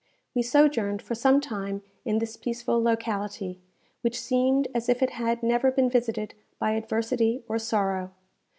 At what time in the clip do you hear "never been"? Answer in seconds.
5.43-5.91